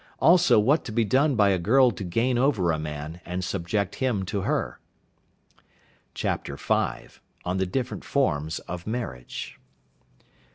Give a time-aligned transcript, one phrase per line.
[0.19, 3.97] Also what to be done by a Girl to gain over a Man and subject
[4.01, 4.79] him to her."
[6.19, 6.27] V.
[7.45, 9.59] On the different Forms of Marriage.